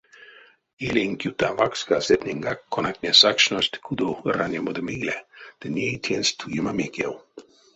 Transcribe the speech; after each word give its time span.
Илинк 0.85 1.19
юта 1.29 1.49
вакска 1.59 1.97
сетненьгак, 2.07 2.59
конатне 2.73 3.11
сакшность 3.21 3.75
кудов 3.85 4.17
ранямодо 4.37 4.81
мейле 4.87 5.17
ды 5.59 5.65
ней 5.75 5.93
тенст 6.05 6.33
туема 6.39 6.73
мекев. 6.79 7.13